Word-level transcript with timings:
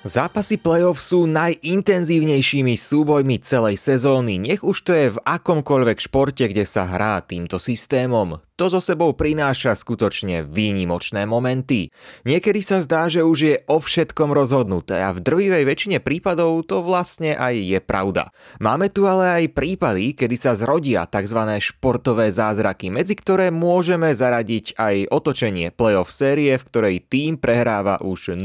Zápasy 0.00 0.56
playoff 0.56 0.96
sú 0.96 1.28
najintenzívnejšími 1.28 2.72
súbojmi 2.72 3.36
celej 3.44 3.76
sezóny, 3.76 4.40
nech 4.40 4.64
už 4.64 4.76
to 4.80 4.96
je 4.96 5.12
v 5.12 5.20
akomkoľvek 5.20 6.00
športe, 6.00 6.40
kde 6.48 6.64
sa 6.64 6.88
hrá 6.88 7.20
týmto 7.20 7.60
systémom. 7.60 8.40
To 8.60 8.68
zo 8.68 8.76
sebou 8.76 9.16
prináša 9.16 9.72
skutočne 9.72 10.44
výnimočné 10.44 11.24
momenty. 11.24 11.88
Niekedy 12.28 12.60
sa 12.60 12.84
zdá, 12.84 13.08
že 13.08 13.24
už 13.24 13.38
je 13.40 13.56
o 13.64 13.80
všetkom 13.80 14.36
rozhodnuté 14.36 15.00
a 15.00 15.16
v 15.16 15.24
drvivej 15.24 15.64
väčšine 15.64 16.04
prípadov 16.04 16.68
to 16.68 16.84
vlastne 16.84 17.32
aj 17.32 17.56
je 17.56 17.80
pravda. 17.80 18.28
Máme 18.60 18.92
tu 18.92 19.08
ale 19.08 19.40
aj 19.40 19.56
prípady, 19.56 20.12
kedy 20.12 20.36
sa 20.36 20.52
zrodia 20.52 21.08
tzv. 21.08 21.40
športové 21.56 22.28
zázraky, 22.28 22.92
medzi 22.92 23.16
ktoré 23.16 23.48
môžeme 23.48 24.12
zaradiť 24.12 24.76
aj 24.76 25.08
otočenie 25.08 25.72
playoff 25.72 26.12
série, 26.12 26.52
v 26.52 26.66
ktorej 26.68 26.96
tým 27.08 27.40
prehráva 27.40 27.96
už 28.04 28.36
0-3 28.36 28.44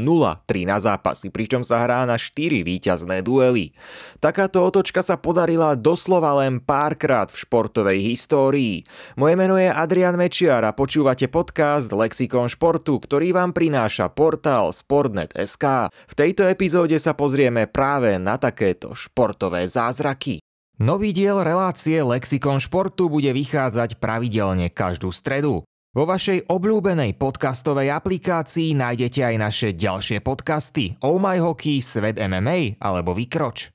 na 0.63 0.79
zápasy, 0.79 1.27
pričom 1.27 1.59
sa 1.67 1.83
hrá 1.83 2.07
na 2.07 2.15
4 2.15 2.63
víťazné 2.63 3.19
duely. 3.19 3.75
Takáto 4.23 4.63
otočka 4.63 5.03
sa 5.03 5.19
podarila 5.19 5.75
doslova 5.75 6.39
len 6.39 6.63
párkrát 6.63 7.27
v 7.27 7.35
športovej 7.35 7.99
histórii. 7.99 8.87
Moje 9.19 9.35
meno 9.35 9.59
je 9.59 9.67
Adrian 9.67 10.04
Marian 10.05 10.21
Mečiar 10.21 10.61
a 10.61 10.69
počúvate 10.69 11.25
podcast 11.33 11.89
Lexikon 11.89 12.45
športu, 12.45 13.01
ktorý 13.01 13.33
vám 13.33 13.57
prináša 13.57 14.13
portál 14.13 14.69
Sportnet.sk. 14.69 15.89
V 15.89 16.13
tejto 16.13 16.45
epizóde 16.45 16.93
sa 17.01 17.17
pozrieme 17.17 17.65
práve 17.65 18.21
na 18.21 18.37
takéto 18.37 18.93
športové 18.93 19.65
zázraky. 19.65 20.37
Nový 20.77 21.09
diel 21.09 21.41
relácie 21.41 22.05
Lexikon 22.05 22.61
športu 22.61 23.09
bude 23.09 23.33
vychádzať 23.33 23.97
pravidelne 23.97 24.69
každú 24.69 25.09
stredu. 25.09 25.65
Vo 25.65 26.03
vašej 26.05 26.53
obľúbenej 26.53 27.17
podcastovej 27.17 27.89
aplikácii 27.89 28.77
nájdete 28.77 29.25
aj 29.25 29.35
naše 29.41 29.73
ďalšie 29.73 30.21
podcasty 30.21 31.01
Oh 31.01 31.17
My 31.17 31.41
Hockey, 31.41 31.81
Svet 31.81 32.21
MMA 32.21 32.77
alebo 32.77 33.17
Vykroč. 33.17 33.74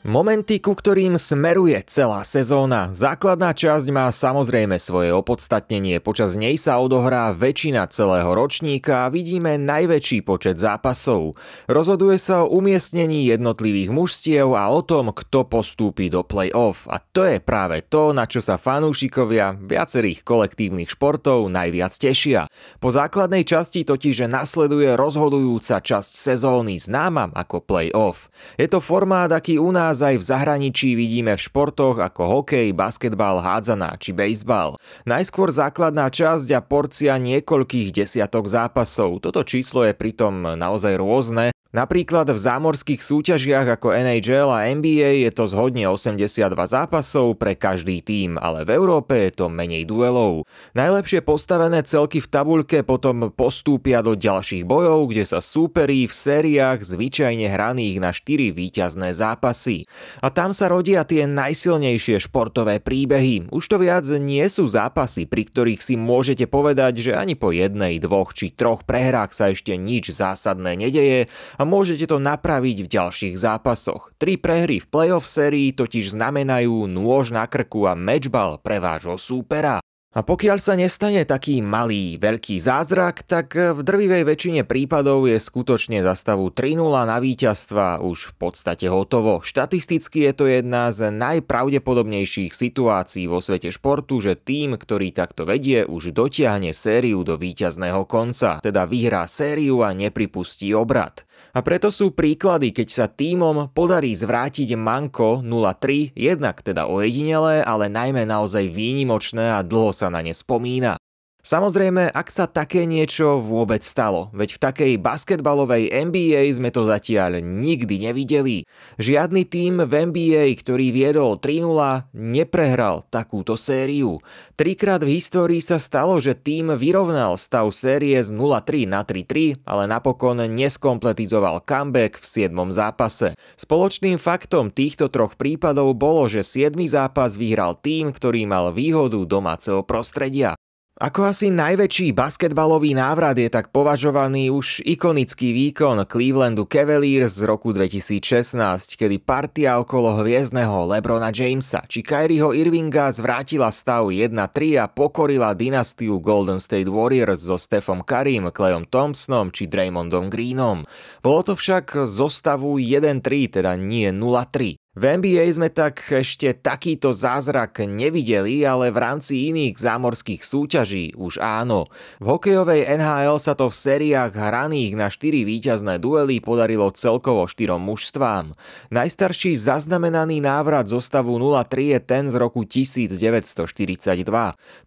Momenty, 0.00 0.64
ku 0.64 0.72
ktorým 0.72 1.20
smeruje 1.20 1.76
celá 1.84 2.24
sezóna. 2.24 2.88
Základná 2.88 3.52
časť 3.52 3.84
má 3.92 4.08
samozrejme 4.08 4.80
svoje 4.80 5.12
opodstatnenie, 5.12 6.00
počas 6.00 6.40
nej 6.40 6.56
sa 6.56 6.80
odohrá 6.80 7.36
väčšina 7.36 7.84
celého 7.92 8.32
ročníka 8.32 9.04
a 9.04 9.12
vidíme 9.12 9.60
najväčší 9.60 10.24
počet 10.24 10.56
zápasov. 10.56 11.36
Rozhoduje 11.68 12.16
sa 12.16 12.48
o 12.48 12.56
umiestnení 12.56 13.28
jednotlivých 13.28 13.92
mužstiev 13.92 14.56
a 14.56 14.72
o 14.72 14.80
tom, 14.80 15.12
kto 15.12 15.44
postúpi 15.44 16.08
do 16.08 16.24
play-off. 16.24 16.88
A 16.88 16.96
to 17.04 17.28
je 17.28 17.36
práve 17.36 17.84
to, 17.84 18.16
na 18.16 18.24
čo 18.24 18.40
sa 18.40 18.56
fanúšikovia 18.56 19.60
viacerých 19.60 20.24
kolektívnych 20.24 20.96
športov 20.96 21.52
najviac 21.52 21.92
tešia. 21.92 22.48
Po 22.80 22.88
základnej 22.88 23.44
časti 23.44 23.84
totiž 23.84 24.24
nasleduje 24.32 24.96
rozhodujúca 24.96 25.76
časť 25.76 26.16
sezóny 26.16 26.80
známa 26.80 27.36
ako 27.36 27.60
play-off. 27.60 28.32
Je 28.56 28.64
to 28.64 28.80
formát, 28.80 29.28
aký 29.28 29.60
u 29.60 29.68
nás 29.68 29.89
nás 29.90 30.06
aj 30.06 30.22
v 30.22 30.28
zahraničí 30.30 30.94
vidíme 30.94 31.34
v 31.34 31.42
športoch 31.50 31.98
ako 31.98 32.22
hokej, 32.22 32.70
basketbal, 32.70 33.42
hádzaná 33.42 33.98
či 33.98 34.14
bejsbal. 34.14 34.78
Najskôr 35.02 35.50
základná 35.50 36.06
časť 36.06 36.46
a 36.54 36.62
porcia 36.62 37.18
niekoľkých 37.18 37.90
desiatok 37.90 38.46
zápasov. 38.46 39.18
Toto 39.18 39.42
číslo 39.42 39.82
je 39.82 39.90
pritom 39.90 40.54
naozaj 40.54 40.94
rôzne 40.94 41.50
Napríklad 41.70 42.26
v 42.26 42.34
zámorských 42.34 42.98
súťažiach 42.98 43.78
ako 43.78 43.94
NHL 43.94 44.50
a 44.50 44.66
NBA 44.74 45.22
je 45.22 45.30
to 45.30 45.46
zhodne 45.46 45.86
82 45.86 46.50
zápasov 46.66 47.38
pre 47.38 47.54
každý 47.54 48.02
tím, 48.02 48.42
ale 48.42 48.66
v 48.66 48.74
Európe 48.74 49.14
je 49.14 49.38
to 49.38 49.46
menej 49.46 49.86
duelov. 49.86 50.50
Najlepšie 50.74 51.22
postavené 51.22 51.86
celky 51.86 52.18
v 52.18 52.26
tabuľke 52.26 52.82
potom 52.82 53.30
postúpia 53.30 54.02
do 54.02 54.18
ďalších 54.18 54.66
bojov, 54.66 55.14
kde 55.14 55.22
sa 55.22 55.38
súperí 55.38 56.10
v 56.10 56.14
sériách 56.14 56.82
zvyčajne 56.82 57.46
hraných 57.46 58.02
na 58.02 58.10
4 58.10 58.50
víťazné 58.50 59.14
zápasy. 59.14 59.86
A 60.26 60.34
tam 60.34 60.50
sa 60.50 60.66
rodia 60.66 61.06
tie 61.06 61.30
najsilnejšie 61.30 62.18
športové 62.18 62.82
príbehy. 62.82 63.46
Už 63.54 63.70
to 63.70 63.78
viac 63.78 64.02
nie 64.18 64.42
sú 64.50 64.66
zápasy, 64.66 65.30
pri 65.30 65.46
ktorých 65.46 65.78
si 65.86 65.94
môžete 65.94 66.50
povedať, 66.50 66.98
že 66.98 67.12
ani 67.14 67.38
po 67.38 67.54
jednej, 67.54 68.02
dvoch 68.02 68.34
či 68.34 68.50
troch 68.50 68.82
prehrách 68.82 69.30
sa 69.30 69.54
ešte 69.54 69.78
nič 69.78 70.10
zásadné 70.10 70.74
nedeje 70.74 71.30
a 71.60 71.68
môžete 71.68 72.08
to 72.08 72.16
napraviť 72.16 72.88
v 72.88 72.88
ďalších 72.88 73.36
zápasoch. 73.36 74.16
Tri 74.16 74.40
prehry 74.40 74.80
v 74.80 74.88
playoff 74.88 75.28
sérii 75.28 75.76
totiž 75.76 76.16
znamenajú 76.16 76.88
nôž 76.88 77.36
na 77.36 77.44
krku 77.44 77.84
a 77.84 77.92
matchball 77.92 78.56
pre 78.56 78.80
vášho 78.80 79.20
súpera. 79.20 79.84
A 80.10 80.26
pokiaľ 80.26 80.58
sa 80.58 80.74
nestane 80.74 81.22
taký 81.22 81.62
malý, 81.62 82.18
veľký 82.18 82.58
zázrak, 82.58 83.22
tak 83.30 83.54
v 83.54 83.78
drvivej 83.78 84.26
väčšine 84.26 84.66
prípadov 84.66 85.30
je 85.30 85.38
skutočne 85.38 86.02
za 86.02 86.18
stavu 86.18 86.50
3-0 86.50 86.82
na 87.06 87.22
víťazstva 87.22 88.02
už 88.02 88.34
v 88.34 88.34
podstate 88.34 88.90
hotovo. 88.90 89.38
Štatisticky 89.46 90.26
je 90.26 90.32
to 90.34 90.44
jedna 90.50 90.90
z 90.90 91.14
najpravdepodobnejších 91.14 92.50
situácií 92.50 93.30
vo 93.30 93.38
svete 93.38 93.70
športu, 93.70 94.18
že 94.18 94.34
tým, 94.34 94.74
ktorý 94.74 95.14
takto 95.14 95.46
vedie, 95.46 95.86
už 95.86 96.10
dotiahne 96.10 96.74
sériu 96.74 97.22
do 97.22 97.38
víťazného 97.38 98.02
konca, 98.10 98.58
teda 98.66 98.90
vyhrá 98.90 99.30
sériu 99.30 99.86
a 99.86 99.94
nepripustí 99.94 100.74
obrad. 100.74 101.22
A 101.50 101.66
preto 101.66 101.90
sú 101.90 102.14
príklady, 102.14 102.70
keď 102.70 102.88
sa 102.92 103.06
týmom 103.10 103.74
podarí 103.74 104.14
zvrátiť 104.14 104.78
Manko 104.78 105.42
0-3, 105.42 106.14
jednak 106.14 106.62
teda 106.62 106.86
ojedinelé, 106.86 107.66
ale 107.66 107.90
najmä 107.90 108.22
naozaj 108.28 108.70
výnimočné 108.70 109.50
a 109.50 109.66
dlho 109.66 109.90
sa 109.90 110.06
na 110.12 110.22
ne 110.22 110.30
spomína. 110.30 110.99
Samozrejme, 111.40 112.12
ak 112.12 112.28
sa 112.28 112.44
také 112.44 112.84
niečo 112.84 113.40
vôbec 113.40 113.80
stalo, 113.80 114.28
veď 114.36 114.48
v 114.54 114.62
takej 114.62 114.92
basketbalovej 115.00 115.88
NBA 115.88 116.52
sme 116.52 116.68
to 116.68 116.84
zatiaľ 116.84 117.40
nikdy 117.40 117.96
nevideli. 117.96 118.68
Žiadny 119.00 119.48
tým 119.48 119.80
v 119.80 119.92
NBA, 120.12 120.52
ktorý 120.60 120.92
viedol 120.92 121.40
3-0, 121.40 122.12
neprehral 122.12 123.08
takúto 123.08 123.56
sériu. 123.56 124.20
Trikrát 124.52 125.00
v 125.00 125.16
histórii 125.16 125.64
sa 125.64 125.80
stalo, 125.80 126.20
že 126.20 126.36
tým 126.36 126.76
vyrovnal 126.76 127.40
stav 127.40 127.72
série 127.72 128.20
z 128.20 128.28
0-3 128.36 128.84
na 128.84 129.00
3-3, 129.00 129.64
ale 129.64 129.88
napokon 129.88 130.44
neskompletizoval 130.44 131.64
comeback 131.64 132.20
v 132.20 132.52
7. 132.52 132.52
zápase. 132.68 133.32
Spoločným 133.56 134.20
faktom 134.20 134.68
týchto 134.68 135.08
troch 135.08 135.40
prípadov 135.40 135.96
bolo, 135.96 136.28
že 136.28 136.44
7. 136.44 136.76
zápas 136.84 137.32
vyhral 137.40 137.80
tým, 137.80 138.12
ktorý 138.12 138.44
mal 138.44 138.76
výhodu 138.76 139.24
domáceho 139.24 139.80
prostredia. 139.80 140.52
Ako 141.00 141.32
asi 141.32 141.48
najväčší 141.48 142.12
basketbalový 142.12 142.92
návrat 142.92 143.32
je 143.32 143.48
tak 143.48 143.72
považovaný 143.72 144.52
už 144.52 144.84
ikonický 144.84 145.56
výkon 145.56 146.04
Clevelandu 146.04 146.68
Cavaliers 146.68 147.40
z 147.40 147.48
roku 147.48 147.72
2016, 147.72 149.00
kedy 149.00 149.16
partia 149.16 149.80
okolo 149.80 150.20
hviezdneho 150.20 150.84
Lebrona 150.84 151.32
Jamesa 151.32 151.88
či 151.88 152.04
Kyrieho 152.04 152.52
Irvinga 152.52 153.08
zvrátila 153.16 153.72
stav 153.72 154.12
1-3 154.12 154.76
a 154.76 154.92
pokorila 154.92 155.56
dynastiu 155.56 156.20
Golden 156.20 156.60
State 156.60 156.92
Warriors 156.92 157.48
so 157.48 157.56
Stephom 157.56 158.04
Currym, 158.04 158.52
Clayom 158.52 158.84
Thompsonom 158.84 159.56
či 159.56 159.72
Draymondom 159.72 160.28
Greenom. 160.28 160.84
Bolo 161.24 161.40
to 161.48 161.56
však 161.56 162.04
zo 162.04 162.28
stavu 162.28 162.76
1-3, 162.76 163.24
teda 163.48 163.72
nie 163.72 164.12
0-3. 164.12 164.76
V 164.98 165.06
NBA 165.06 165.46
sme 165.54 165.70
tak 165.70 166.02
ešte 166.10 166.50
takýto 166.50 167.14
zázrak 167.14 167.78
nevideli, 167.86 168.66
ale 168.66 168.90
v 168.90 168.98
rámci 168.98 169.46
iných 169.46 169.78
zámorských 169.78 170.42
súťaží 170.42 171.14
už 171.14 171.38
áno. 171.38 171.86
V 172.18 172.26
hokejovej 172.26 172.98
NHL 172.98 173.38
sa 173.38 173.54
to 173.54 173.70
v 173.70 173.78
sériách 173.78 174.34
hraných 174.34 174.98
na 174.98 175.06
4 175.06 175.46
víťazné 175.46 176.02
duely 176.02 176.42
podarilo 176.42 176.90
celkovo 176.90 177.46
4 177.46 177.78
mužstvám. 177.78 178.50
Najstarší 178.90 179.54
zaznamenaný 179.54 180.42
návrat 180.42 180.90
zo 180.90 180.98
stavu 180.98 181.38
0-3 181.38 181.94
je 181.94 181.98
ten 182.02 182.24
z 182.26 182.34
roku 182.34 182.66
1942. 182.66 183.70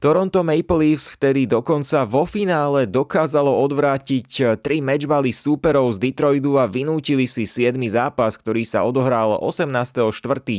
Toronto 0.04 0.40
Maple 0.44 0.80
Leafs 0.84 1.16
vtedy 1.16 1.48
dokonca 1.48 2.04
vo 2.04 2.28
finále 2.28 2.92
dokázalo 2.92 3.56
odvrátiť 3.56 4.60
3 4.60 4.84
mečbaly 4.84 5.32
súperov 5.32 5.96
z 5.96 6.12
Detroitu 6.12 6.60
a 6.60 6.68
vynútili 6.68 7.24
si 7.24 7.48
7. 7.48 7.80
zápas, 7.88 8.36
ktorý 8.36 8.68
sa 8.68 8.84
odohral 8.84 9.40
18 9.40 9.93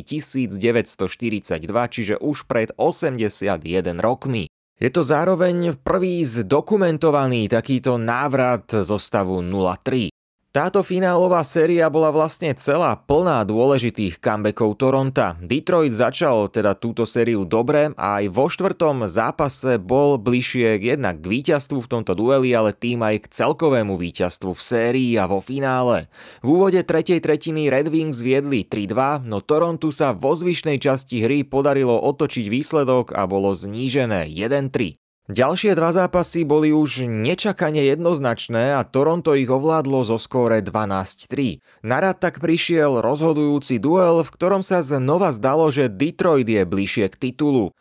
1942, 0.06 1.58
čiže 1.90 2.14
už 2.22 2.46
pred 2.46 2.70
81 2.78 3.98
rokmi. 3.98 4.46
Je 4.78 4.90
to 4.90 5.02
zároveň 5.02 5.78
prvý 5.82 6.22
zdokumentovaný 6.22 7.50
takýto 7.50 7.98
návrat 7.98 8.70
zo 8.70 8.98
stavu 9.02 9.42
03. 9.42 10.13
Táto 10.55 10.87
finálová 10.87 11.43
séria 11.43 11.91
bola 11.91 12.15
vlastne 12.15 12.55
celá 12.55 12.95
plná 12.95 13.43
dôležitých 13.43 14.23
comebackov 14.23 14.79
Toronta. 14.79 15.35
Detroit 15.43 15.91
začal 15.91 16.47
teda 16.47 16.79
túto 16.79 17.03
sériu 17.03 17.43
dobre 17.43 17.91
a 17.99 18.23
aj 18.23 18.31
vo 18.31 18.47
štvrtom 18.47 19.03
zápase 19.11 19.83
bol 19.83 20.15
bližšie 20.15 20.79
jednak 20.79 21.19
k 21.19 21.27
víťazstvu 21.27 21.83
v 21.83 21.91
tomto 21.91 22.15
dueli, 22.15 22.55
ale 22.55 22.71
tým 22.71 23.03
aj 23.03 23.27
k 23.27 23.35
celkovému 23.35 23.99
víťazstvu 23.99 24.55
v 24.55 24.62
sérii 24.62 25.19
a 25.19 25.27
vo 25.27 25.43
finále. 25.43 26.06
V 26.39 26.55
úvode 26.55 26.79
tretej 26.87 27.19
tretiny 27.19 27.67
Red 27.67 27.91
Wings 27.91 28.23
viedli 28.23 28.62
3-2, 28.62 29.27
no 29.27 29.43
Torontu 29.43 29.91
sa 29.91 30.15
vo 30.15 30.39
zvyšnej 30.39 30.79
časti 30.79 31.19
hry 31.19 31.43
podarilo 31.43 31.99
otočiť 31.99 32.47
výsledok 32.47 33.11
a 33.11 33.27
bolo 33.27 33.51
znížené 33.59 34.31
1-3. 34.31 35.03
Ďalšie 35.25 35.73
dva 35.73 35.88
zápasy 35.88 36.44
boli 36.44 36.69
už 36.69 37.09
nečakane 37.09 37.81
jednoznačné 37.81 38.76
a 38.76 38.85
Toronto 38.85 39.32
ich 39.32 39.49
ovládlo 39.49 40.05
zo 40.05 40.21
skóre 40.21 40.61
12-3. 40.61 41.65
Narad 41.81 42.21
tak 42.21 42.44
prišiel 42.44 43.00
rozhodujúci 43.00 43.81
duel, 43.81 44.21
v 44.21 44.29
ktorom 44.29 44.61
sa 44.61 44.85
znova 44.85 45.32
zdalo, 45.32 45.73
že 45.73 45.88
Detroit 45.88 46.44
je 46.44 46.69
bližšie 46.69 47.09
k 47.09 47.17
titulu. 47.17 47.73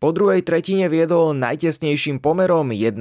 Po 0.00 0.08
druhej 0.08 0.40
tretine 0.40 0.88
viedol 0.88 1.36
najtesnejším 1.36 2.16
pomerom 2.24 2.72
1-0, 2.72 2.96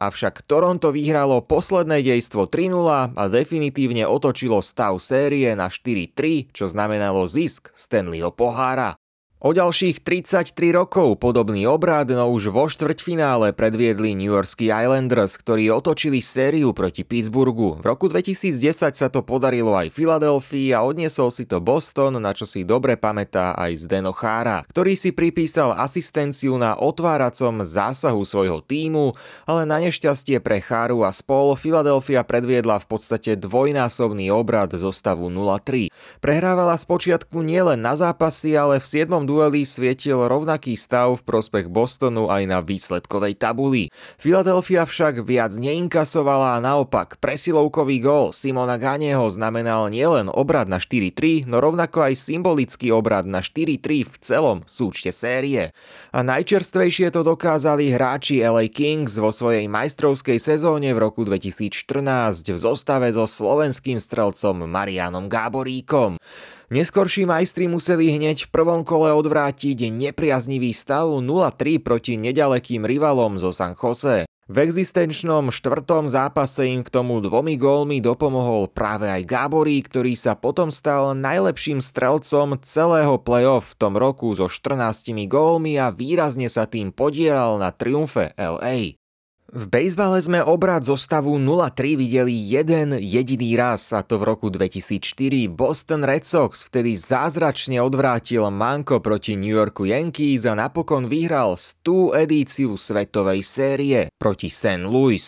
avšak 0.00 0.40
Toronto 0.48 0.88
vyhralo 0.88 1.44
posledné 1.44 2.00
dejstvo 2.00 2.48
3-0 2.48 3.20
a 3.20 3.22
definitívne 3.28 4.08
otočilo 4.08 4.64
stav 4.64 4.96
série 4.96 5.52
na 5.52 5.68
4-3, 5.68 6.56
čo 6.56 6.72
znamenalo 6.72 7.28
zisk 7.28 7.68
Stanleyho 7.76 8.32
pohára. 8.32 8.96
O 9.36 9.52
ďalších 9.52 10.00
33 10.00 10.72
rokov 10.72 11.20
podobný 11.20 11.68
obrad, 11.68 12.08
no 12.08 12.32
už 12.32 12.48
vo 12.48 12.72
štvrťfinále 12.72 13.52
predviedli 13.52 14.16
New 14.16 14.32
Yorkský 14.32 14.72
Islanders, 14.72 15.36
ktorí 15.36 15.68
otočili 15.68 16.24
sériu 16.24 16.72
proti 16.72 17.04
Pittsburghu. 17.04 17.76
V 17.76 17.84
roku 17.84 18.08
2010 18.08 18.96
sa 18.96 19.12
to 19.12 19.20
podarilo 19.20 19.76
aj 19.76 19.92
Filadelfii 19.92 20.72
a 20.72 20.80
odniesol 20.80 21.28
si 21.28 21.44
to 21.44 21.60
Boston, 21.60 22.16
na 22.16 22.32
čo 22.32 22.48
si 22.48 22.64
dobre 22.64 22.96
pamätá 22.96 23.52
aj 23.60 23.84
Zdeno 23.84 24.16
Chára, 24.16 24.64
ktorý 24.72 24.96
si 24.96 25.12
pripísal 25.12 25.76
asistenciu 25.76 26.56
na 26.56 26.72
otváracom 26.72 27.60
zásahu 27.60 28.24
svojho 28.24 28.64
týmu, 28.64 29.12
ale 29.44 29.68
na 29.68 29.84
nešťastie 29.84 30.40
pre 30.40 30.64
Cháru 30.64 31.04
a 31.04 31.12
spol 31.12 31.52
Filadelfia 31.60 32.24
predviedla 32.24 32.80
v 32.80 32.88
podstate 32.88 33.36
dvojnásobný 33.36 34.32
obrad 34.32 34.72
zo 34.72 34.96
stavu 34.96 35.28
0-3. 35.28 35.92
Prehrávala 36.24 36.80
spočiatku 36.80 37.44
nielen 37.44 37.84
na 37.84 38.00
zápasy, 38.00 38.56
ale 38.56 38.80
v 38.80 38.88
7 38.88 39.25
dueli 39.26 39.66
svietil 39.66 40.30
rovnaký 40.30 40.78
stav 40.78 41.18
v 41.18 41.26
prospech 41.26 41.66
Bostonu 41.66 42.30
aj 42.30 42.42
na 42.46 42.62
výsledkovej 42.62 43.34
tabuli. 43.36 43.90
Philadelphia 44.22 44.86
však 44.86 45.26
viac 45.26 45.52
neinkasovala 45.58 46.56
a 46.56 46.62
naopak 46.62 47.18
presilovkový 47.18 47.98
gól 48.00 48.30
Simona 48.30 48.78
Ganeho 48.78 49.26
znamenal 49.28 49.90
nielen 49.90 50.30
obrad 50.30 50.70
na 50.70 50.78
4-3, 50.78 51.50
no 51.50 51.58
rovnako 51.58 52.06
aj 52.06 52.14
symbolický 52.14 52.94
obrad 52.94 53.26
na 53.26 53.42
4-3 53.42 54.06
v 54.06 54.14
celom 54.22 54.62
súčte 54.64 55.10
série. 55.10 55.74
A 56.14 56.22
najčerstvejšie 56.22 57.10
to 57.10 57.26
dokázali 57.26 57.90
hráči 57.90 58.40
LA 58.40 58.70
Kings 58.70 59.18
vo 59.18 59.34
svojej 59.34 59.66
majstrovskej 59.66 60.38
sezóne 60.38 60.94
v 60.94 61.02
roku 61.02 61.26
2014 61.26 62.54
v 62.54 62.58
zostave 62.60 63.10
so 63.10 63.26
slovenským 63.26 63.98
strelcom 63.98 64.68
Marianom 64.68 65.26
Gáboríkom. 65.26 66.20
Neskorší 66.66 67.30
majstri 67.30 67.70
museli 67.70 68.10
hneď 68.10 68.50
v 68.50 68.50
prvom 68.50 68.82
kole 68.82 69.14
odvrátiť 69.14 69.86
nepriaznivý 69.94 70.74
stav 70.74 71.06
0-3 71.06 71.78
proti 71.78 72.18
nedalekým 72.18 72.82
rivalom 72.82 73.38
zo 73.38 73.54
San 73.54 73.78
Jose. 73.78 74.26
V 74.50 74.56
existenčnom 74.62 75.54
štvrtom 75.54 76.10
zápase 76.10 76.66
im 76.66 76.82
k 76.82 76.90
tomu 76.90 77.22
dvomi 77.22 77.54
gólmi 77.54 78.02
dopomohol 78.02 78.66
práve 78.70 79.06
aj 79.06 79.22
Gáborí, 79.26 79.78
ktorý 79.78 80.18
sa 80.18 80.34
potom 80.34 80.74
stal 80.74 81.14
najlepším 81.14 81.78
strelcom 81.78 82.58
celého 82.58 83.14
playoff 83.22 83.74
v 83.74 83.86
tom 83.86 83.94
roku 83.94 84.34
so 84.34 84.50
14 84.50 85.14
gólmi 85.30 85.78
a 85.78 85.94
výrazne 85.94 86.50
sa 86.50 86.66
tým 86.66 86.90
podielal 86.90 87.62
na 87.62 87.70
triumfe 87.70 88.34
LA. 88.34 88.98
V 89.46 89.70
bejzbale 89.70 90.18
sme 90.18 90.42
obrad 90.42 90.82
zo 90.82 90.98
stavu 90.98 91.38
0-3 91.38 91.94
videli 91.94 92.34
jeden 92.34 92.98
jediný 92.98 93.54
raz, 93.54 93.94
a 93.94 94.02
to 94.02 94.18
v 94.18 94.26
roku 94.26 94.50
2004. 94.50 95.46
Boston 95.46 96.02
Red 96.02 96.26
Sox 96.26 96.66
vtedy 96.66 96.98
zázračne 96.98 97.78
odvrátil 97.78 98.42
Manko 98.50 98.98
proti 98.98 99.38
New 99.38 99.54
Yorku 99.54 99.86
Yankees 99.86 100.50
a 100.50 100.58
napokon 100.58 101.06
vyhral 101.06 101.54
100 101.54 102.26
edíciu 102.26 102.74
svetovej 102.74 103.46
série 103.46 104.10
proti 104.18 104.50
St. 104.50 104.82
Louis. 104.82 105.22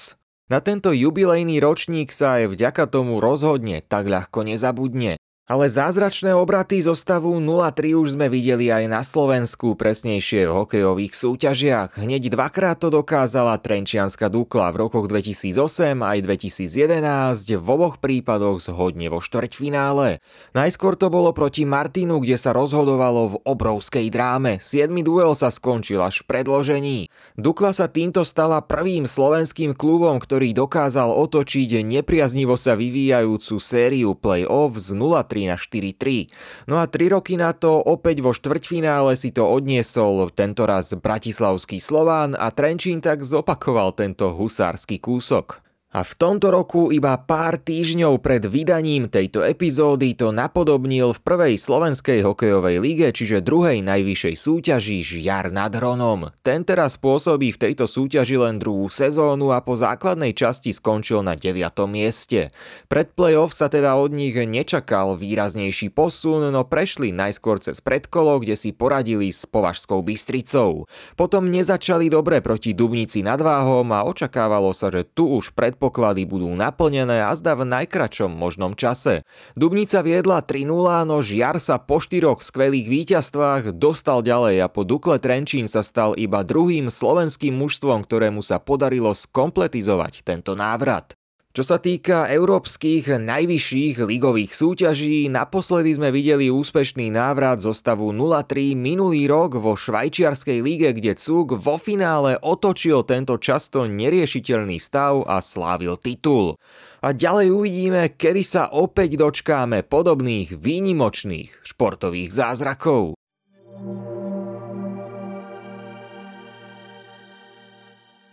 Na 0.50 0.58
tento 0.58 0.90
jubilejný 0.90 1.62
ročník 1.62 2.10
sa 2.10 2.42
aj 2.42 2.58
vďaka 2.58 2.90
tomu 2.90 3.22
rozhodne 3.22 3.86
tak 3.86 4.10
ľahko 4.10 4.42
nezabudne. 4.42 5.14
Ale 5.48 5.64
zázračné 5.64 6.36
obraty 6.36 6.84
zo 6.84 6.92
stavu 6.92 7.40
0-3 7.40 7.96
už 7.96 8.20
sme 8.20 8.28
videli 8.28 8.68
aj 8.68 8.84
na 8.84 9.00
Slovensku, 9.00 9.80
presnejšie 9.80 10.44
v 10.44 10.52
hokejových 10.52 11.16
súťažiach. 11.16 11.96
Hneď 11.96 12.28
dvakrát 12.36 12.76
to 12.76 12.92
dokázala 12.92 13.56
Trenčianska 13.56 14.28
Dukla 14.28 14.68
v 14.76 14.84
rokoch 14.84 15.08
2008 15.08 16.04
aj 16.04 16.18
2011, 16.20 17.64
v 17.64 17.64
oboch 17.64 17.96
prípadoch 17.96 18.60
zhodne 18.60 19.08
vo 19.08 19.24
štvrťfinále. 19.24 20.20
Najskôr 20.52 21.00
to 21.00 21.08
bolo 21.08 21.32
proti 21.32 21.64
Martinu, 21.64 22.20
kde 22.20 22.36
sa 22.36 22.52
rozhodovalo 22.52 23.32
v 23.32 23.40
obrovskej 23.48 24.04
dráme. 24.12 24.60
7. 24.60 24.92
duel 25.00 25.32
sa 25.32 25.48
skončil 25.48 26.04
až 26.04 26.28
v 26.28 26.28
predložení. 26.28 27.08
Dukla 27.40 27.72
sa 27.72 27.88
týmto 27.88 28.20
stala 28.28 28.60
prvým 28.60 29.08
slovenským 29.08 29.72
klubom, 29.72 30.20
ktorý 30.20 30.52
dokázal 30.52 31.08
otočiť 31.08 31.80
nepriaznivo 31.88 32.60
sa 32.60 32.76
vyvíjajúcu 32.76 33.56
sériu 33.56 34.12
play-off 34.12 34.76
z 34.76 34.92
0-3 34.92 35.38
na 35.46 35.61
4-3. 35.61 36.32
No 36.67 36.81
a 36.81 36.88
3 36.90 37.14
roky 37.14 37.38
na 37.38 37.55
to 37.55 37.79
opäť 37.79 38.25
vo 38.25 38.35
štvrťfinále 38.35 39.14
si 39.14 39.31
to 39.31 39.46
odniesol 39.46 40.32
tentoraz 40.35 40.96
bratislavský 40.96 41.79
Slován 41.79 42.35
a 42.35 42.50
Trenčín 42.50 42.99
tak 42.99 43.23
zopakoval 43.23 43.94
tento 43.94 44.35
husársky 44.35 44.99
kúsok. 44.99 45.67
A 45.88 46.05
v 46.05 46.12
tomto 46.20 46.52
roku 46.52 46.93
iba 46.93 47.17
pár 47.17 47.56
týždňov 47.56 48.20
pred 48.20 48.44
vydaním 48.44 49.08
tejto 49.08 49.40
epizódy 49.40 50.12
to 50.12 50.37
napodobnil 50.37 51.17
v 51.17 51.25
prvej 51.25 51.56
slovenskej 51.56 52.29
hokejovej 52.29 52.76
lige, 52.76 53.08
čiže 53.08 53.40
druhej 53.40 53.81
najvyššej 53.81 54.37
súťaži 54.37 55.00
Žiar 55.00 55.49
nad 55.49 55.73
Hronom. 55.73 56.29
Ten 56.44 56.69
teraz 56.69 57.00
pôsobí 57.00 57.56
v 57.56 57.61
tejto 57.64 57.88
súťaži 57.88 58.37
len 58.37 58.61
druhú 58.61 58.93
sezónu 58.93 59.49
a 59.49 59.64
po 59.64 59.81
základnej 59.81 60.37
časti 60.37 60.76
skončil 60.76 61.25
na 61.25 61.32
9. 61.32 61.56
mieste. 61.88 62.52
Pred 62.93 63.17
playoff 63.17 63.56
sa 63.56 63.73
teda 63.73 63.96
od 63.96 64.12
nich 64.12 64.37
nečakal 64.37 65.17
výraznejší 65.17 65.88
posun, 65.88 66.52
no 66.52 66.69
prešli 66.69 67.17
najskôr 67.17 67.64
cez 67.64 67.81
predkolo, 67.81 68.44
kde 68.44 68.61
si 68.61 68.76
poradili 68.76 69.32
s 69.32 69.49
Považskou 69.49 70.05
Bystricou. 70.05 70.85
Potom 71.17 71.49
nezačali 71.49 72.12
dobre 72.12 72.44
proti 72.44 72.76
Dubnici 72.76 73.25
nad 73.25 73.40
Váhom 73.40 73.88
a 73.96 74.05
očakávalo 74.05 74.76
sa, 74.76 74.93
že 74.93 75.08
tu 75.08 75.32
už 75.32 75.56
pred 75.56 75.77
predpoklady 75.78 76.26
budú 76.26 76.50
naplnené 76.58 77.22
a 77.22 77.30
zda 77.38 77.54
v 77.54 77.62
najkračom 77.70 78.34
možnom 78.34 78.75
čase. 78.75 79.22
Dubnica 79.54 80.02
viedla 80.02 80.42
3-0, 80.42 81.06
no 81.06 81.22
Žiar 81.22 81.62
sa 81.62 81.78
po 81.78 82.02
štyroch 82.02 82.42
skvelých 82.42 82.90
víťazstvách 82.90 83.78
dostal 83.78 84.26
ďalej 84.26 84.66
a 84.66 84.66
po 84.66 84.82
Dukle 84.82 85.22
Trenčín 85.22 85.70
sa 85.70 85.86
stal 85.86 86.19
iba 86.19 86.42
druhým 86.42 86.90
slovenským 86.90 87.54
mužstvom, 87.54 88.02
ktorému 88.02 88.42
sa 88.42 88.58
podarilo 88.58 89.14
skompletizovať 89.14 90.26
tento 90.26 90.58
návrat. 90.58 91.17
Čo 91.58 91.74
sa 91.74 91.82
týka 91.82 92.30
európskych 92.30 93.18
najvyšších 93.18 93.98
ligových 94.06 94.54
súťaží, 94.54 95.26
naposledy 95.26 95.90
sme 95.90 96.14
videli 96.14 96.54
úspešný 96.54 97.10
návrat 97.10 97.58
zo 97.58 97.74
stavu 97.74 98.14
0-3 98.14 98.78
minulý 98.78 99.26
rok 99.26 99.58
vo 99.58 99.74
švajčiarskej 99.74 100.62
lige, 100.62 100.94
kde 100.94 101.18
Cuk 101.18 101.58
vo 101.58 101.74
finále 101.74 102.38
otočil 102.38 103.02
tento 103.02 103.34
často 103.42 103.90
neriešiteľný 103.90 104.78
stav 104.78 105.26
a 105.26 105.42
slávil 105.42 105.98
titul. 105.98 106.54
A 107.02 107.10
ďalej 107.10 107.50
uvidíme, 107.50 108.14
kedy 108.14 108.46
sa 108.46 108.70
opäť 108.70 109.18
dočkáme 109.18 109.82
podobných 109.82 110.54
výnimočných 110.54 111.66
športových 111.66 112.38
zázrakov. 112.38 113.18